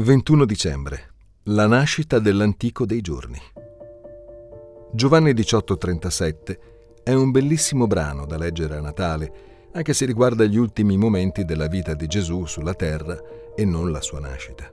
21 0.00 0.44
dicembre. 0.44 1.14
La 1.46 1.66
nascita 1.66 2.20
dell'antico 2.20 2.86
dei 2.86 3.00
giorni. 3.00 3.36
Giovanni 4.92 5.32
18:37 5.32 6.58
è 7.02 7.12
un 7.14 7.32
bellissimo 7.32 7.88
brano 7.88 8.24
da 8.24 8.38
leggere 8.38 8.76
a 8.76 8.80
Natale, 8.80 9.32
anche 9.72 9.92
se 9.94 10.06
riguarda 10.06 10.44
gli 10.44 10.56
ultimi 10.56 10.96
momenti 10.96 11.44
della 11.44 11.66
vita 11.66 11.94
di 11.94 12.06
Gesù 12.06 12.44
sulla 12.44 12.74
terra 12.74 13.18
e 13.56 13.64
non 13.64 13.90
la 13.90 14.00
sua 14.00 14.20
nascita. 14.20 14.70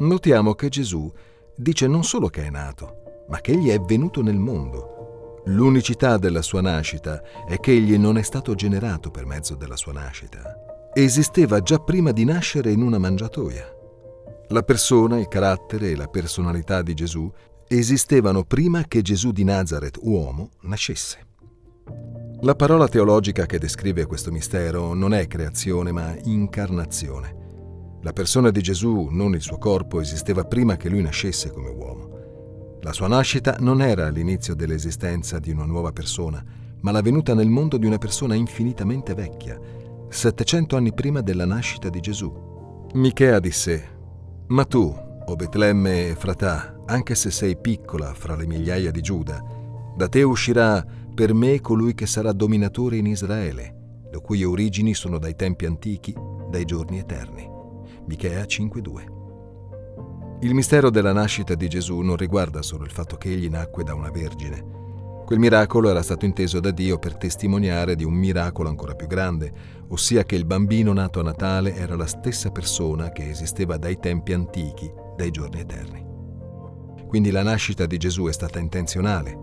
Notiamo 0.00 0.52
che 0.52 0.68
Gesù 0.68 1.10
dice 1.56 1.86
non 1.86 2.04
solo 2.04 2.28
che 2.28 2.44
è 2.44 2.50
nato, 2.50 3.24
ma 3.28 3.40
che 3.40 3.52
egli 3.52 3.70
è 3.70 3.80
venuto 3.80 4.20
nel 4.20 4.36
mondo. 4.36 5.40
L'unicità 5.46 6.18
della 6.18 6.42
sua 6.42 6.60
nascita 6.60 7.22
è 7.48 7.58
che 7.58 7.70
egli 7.70 7.96
non 7.96 8.18
è 8.18 8.22
stato 8.22 8.54
generato 8.54 9.10
per 9.10 9.24
mezzo 9.24 9.54
della 9.54 9.76
sua 9.76 9.94
nascita. 9.94 10.90
Esisteva 10.92 11.62
già 11.62 11.78
prima 11.78 12.12
di 12.12 12.24
nascere 12.24 12.70
in 12.70 12.82
una 12.82 12.98
mangiatoia. 12.98 13.73
La 14.48 14.62
persona, 14.62 15.18
il 15.18 15.28
carattere 15.28 15.90
e 15.90 15.96
la 15.96 16.06
personalità 16.06 16.82
di 16.82 16.92
Gesù 16.92 17.30
esistevano 17.66 18.44
prima 18.44 18.84
che 18.84 19.00
Gesù 19.00 19.32
di 19.32 19.42
Nazareth, 19.42 19.98
uomo, 20.02 20.50
nascesse. 20.62 21.26
La 22.42 22.54
parola 22.54 22.86
teologica 22.86 23.46
che 23.46 23.58
descrive 23.58 24.04
questo 24.04 24.30
mistero 24.30 24.92
non 24.92 25.14
è 25.14 25.26
creazione 25.26 25.92
ma 25.92 26.14
incarnazione. 26.24 27.42
La 28.02 28.12
persona 28.12 28.50
di 28.50 28.60
Gesù, 28.60 29.08
non 29.10 29.34
il 29.34 29.40
suo 29.40 29.56
corpo, 29.56 30.00
esisteva 30.00 30.44
prima 30.44 30.76
che 30.76 30.90
lui 30.90 31.00
nascesse 31.00 31.50
come 31.50 31.70
uomo. 31.70 32.78
La 32.82 32.92
sua 32.92 33.08
nascita 33.08 33.56
non 33.60 33.80
era 33.80 34.10
l'inizio 34.10 34.54
dell'esistenza 34.54 35.38
di 35.38 35.50
una 35.52 35.64
nuova 35.64 35.90
persona, 35.90 36.44
ma 36.82 36.90
la 36.90 37.00
venuta 37.00 37.32
nel 37.32 37.48
mondo 37.48 37.78
di 37.78 37.86
una 37.86 37.96
persona 37.96 38.34
infinitamente 38.34 39.14
vecchia, 39.14 39.58
700 40.06 40.76
anni 40.76 40.92
prima 40.92 41.22
della 41.22 41.46
nascita 41.46 41.88
di 41.88 42.00
Gesù. 42.00 42.52
Michea 42.92 43.40
disse, 43.40 43.93
ma 44.48 44.64
tu, 44.64 44.94
o 45.26 45.36
Betlemme 45.36 46.08
Efratà, 46.08 46.82
anche 46.86 47.14
se 47.14 47.30
sei 47.30 47.56
piccola 47.56 48.12
fra 48.12 48.36
le 48.36 48.46
migliaia 48.46 48.90
di 48.90 49.00
Giuda, 49.00 49.42
da 49.96 50.08
te 50.08 50.22
uscirà 50.22 50.84
per 51.14 51.32
me 51.32 51.60
colui 51.60 51.94
che 51.94 52.06
sarà 52.06 52.32
dominatore 52.32 52.96
in 52.96 53.06
Israele, 53.06 54.02
le 54.10 54.20
cui 54.20 54.44
origini 54.44 54.92
sono 54.92 55.18
dai 55.18 55.34
tempi 55.34 55.64
antichi, 55.64 56.14
dai 56.50 56.64
giorni 56.64 56.98
eterni. 56.98 57.48
Michea 58.06 58.44
5:2. 58.44 59.12
Il 60.40 60.52
mistero 60.52 60.90
della 60.90 61.12
nascita 61.12 61.54
di 61.54 61.68
Gesù 61.68 62.00
non 62.00 62.16
riguarda 62.16 62.60
solo 62.60 62.84
il 62.84 62.90
fatto 62.90 63.16
che 63.16 63.30
egli 63.30 63.48
nacque 63.48 63.82
da 63.82 63.94
una 63.94 64.10
vergine, 64.10 64.83
Quel 65.24 65.38
miracolo 65.38 65.88
era 65.88 66.02
stato 66.02 66.26
inteso 66.26 66.60
da 66.60 66.70
Dio 66.70 66.98
per 66.98 67.16
testimoniare 67.16 67.96
di 67.96 68.04
un 68.04 68.12
miracolo 68.12 68.68
ancora 68.68 68.94
più 68.94 69.06
grande, 69.06 69.52
ossia 69.88 70.22
che 70.24 70.36
il 70.36 70.44
bambino 70.44 70.92
nato 70.92 71.20
a 71.20 71.22
Natale 71.22 71.74
era 71.74 71.96
la 71.96 72.06
stessa 72.06 72.50
persona 72.50 73.10
che 73.10 73.30
esisteva 73.30 73.78
dai 73.78 73.98
tempi 73.98 74.34
antichi, 74.34 74.92
dai 75.16 75.30
giorni 75.30 75.60
eterni. 75.60 76.04
Quindi 77.06 77.30
la 77.30 77.42
nascita 77.42 77.86
di 77.86 77.96
Gesù 77.96 78.26
è 78.26 78.32
stata 78.34 78.58
intenzionale. 78.58 79.34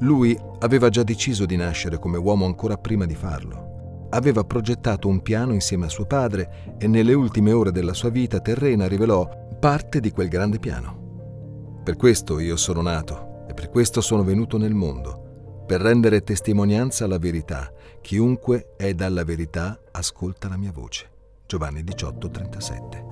Lui 0.00 0.38
aveva 0.60 0.90
già 0.90 1.02
deciso 1.02 1.44
di 1.44 1.56
nascere 1.56 1.98
come 1.98 2.18
uomo 2.18 2.44
ancora 2.44 2.76
prima 2.76 3.04
di 3.04 3.16
farlo. 3.16 4.06
Aveva 4.10 4.44
progettato 4.44 5.08
un 5.08 5.22
piano 5.22 5.52
insieme 5.54 5.86
a 5.86 5.90
suo 5.90 6.06
padre 6.06 6.76
e 6.78 6.86
nelle 6.86 7.14
ultime 7.14 7.50
ore 7.50 7.72
della 7.72 7.94
sua 7.94 8.10
vita 8.10 8.38
terrena 8.38 8.86
rivelò 8.86 9.28
parte 9.58 9.98
di 9.98 10.12
quel 10.12 10.28
grande 10.28 10.60
piano. 10.60 11.80
Per 11.82 11.96
questo 11.96 12.38
io 12.38 12.56
sono 12.56 12.80
nato 12.80 13.34
per 13.56 13.70
questo 13.70 14.02
sono 14.02 14.22
venuto 14.22 14.58
nel 14.58 14.74
mondo, 14.74 15.62
per 15.66 15.80
rendere 15.80 16.22
testimonianza 16.22 17.06
alla 17.06 17.16
verità. 17.16 17.72
Chiunque 18.02 18.74
è 18.76 18.92
dalla 18.92 19.24
verità 19.24 19.80
ascolta 19.92 20.48
la 20.48 20.58
mia 20.58 20.72
voce. 20.72 21.08
Giovanni 21.46 21.82
18:37. 21.82 23.04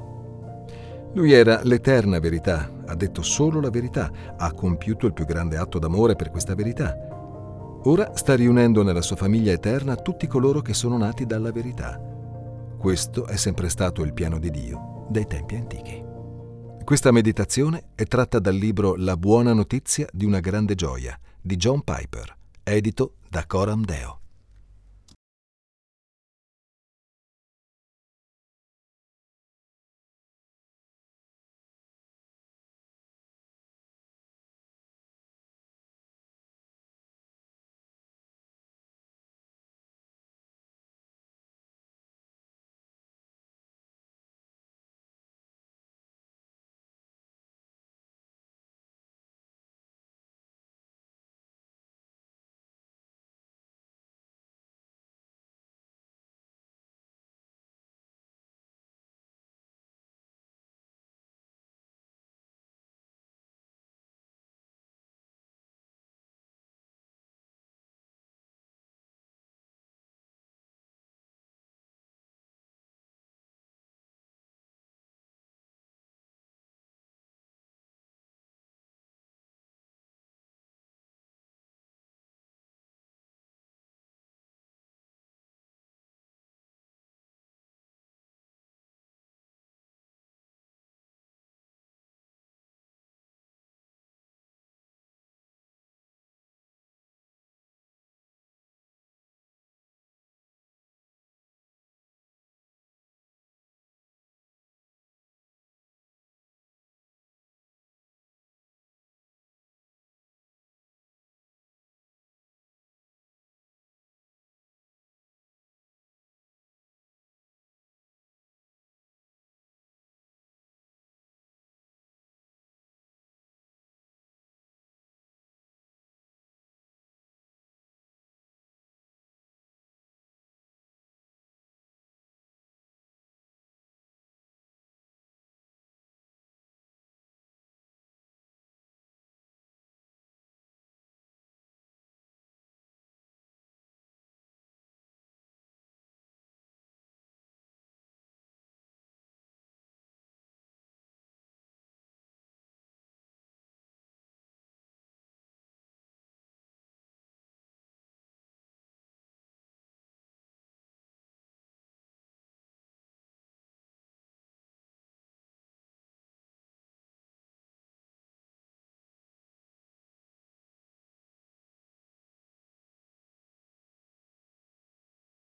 Lui 1.15 1.33
era 1.33 1.61
l'eterna 1.63 2.19
verità, 2.19 2.71
ha 2.85 2.95
detto 2.95 3.23
solo 3.23 3.59
la 3.59 3.71
verità, 3.71 4.13
ha 4.37 4.53
compiuto 4.53 5.07
il 5.07 5.15
più 5.15 5.25
grande 5.25 5.57
atto 5.57 5.79
d'amore 5.79 6.15
per 6.15 6.31
questa 6.31 6.55
verità. 6.55 6.95
Ora 7.85 8.15
sta 8.15 8.35
riunendo 8.35 8.83
nella 8.83 9.01
sua 9.01 9.17
famiglia 9.17 9.53
eterna 9.53 9.97
tutti 9.97 10.27
coloro 10.27 10.61
che 10.61 10.75
sono 10.75 10.99
nati 10.99 11.25
dalla 11.25 11.53
verità. 11.53 11.99
Questo 12.77 13.27
è 13.27 13.37
sempre 13.37 13.71
stato 13.71 14.03
il 14.03 14.13
piano 14.13 14.39
di 14.39 14.51
Dio 14.51 15.07
dai 15.09 15.27
tempi 15.27 15.57
antichi. 15.57 16.04
Questa 16.85 17.11
meditazione 17.13 17.93
è 17.95 18.05
tratta 18.05 18.39
dal 18.39 18.55
libro 18.55 18.95
La 18.95 19.17
buona 19.17 19.55
notizia 19.55 20.07
di 20.13 20.27
una 20.27 20.41
grande 20.41 20.75
gioia 20.75 21.19
di 21.41 21.57
John 21.57 21.81
Piper, 21.83 22.37
edito 22.63 23.15
da 23.27 23.47
Coram 23.47 23.83
Deo. 23.87 24.24